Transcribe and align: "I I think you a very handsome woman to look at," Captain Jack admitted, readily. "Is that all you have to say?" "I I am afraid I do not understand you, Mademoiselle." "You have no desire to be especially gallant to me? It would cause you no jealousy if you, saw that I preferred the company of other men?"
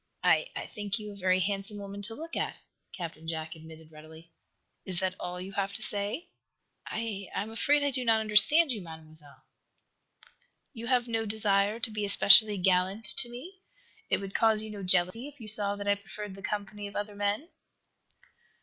"I 0.23 0.47
I 0.55 0.65
think 0.65 0.97
you 0.97 1.11
a 1.11 1.15
very 1.15 1.39
handsome 1.39 1.77
woman 1.77 2.01
to 2.01 2.15
look 2.15 2.35
at," 2.35 2.57
Captain 2.91 3.27
Jack 3.27 3.55
admitted, 3.55 3.91
readily. 3.91 4.31
"Is 4.83 4.99
that 4.99 5.13
all 5.19 5.39
you 5.39 5.51
have 5.51 5.73
to 5.73 5.83
say?" 5.83 6.29
"I 6.87 7.29
I 7.35 7.43
am 7.43 7.51
afraid 7.51 7.83
I 7.83 7.91
do 7.91 8.03
not 8.03 8.19
understand 8.19 8.71
you, 8.71 8.81
Mademoiselle." 8.81 9.43
"You 10.73 10.87
have 10.87 11.07
no 11.07 11.27
desire 11.27 11.79
to 11.79 11.91
be 11.91 12.03
especially 12.03 12.57
gallant 12.57 13.05
to 13.17 13.29
me? 13.29 13.61
It 14.09 14.17
would 14.17 14.33
cause 14.33 14.63
you 14.63 14.71
no 14.71 14.81
jealousy 14.81 15.27
if 15.27 15.39
you, 15.39 15.47
saw 15.47 15.75
that 15.75 15.87
I 15.87 15.93
preferred 15.93 16.33
the 16.33 16.41
company 16.41 16.87
of 16.87 16.95
other 16.95 17.13
men?" 17.13 17.49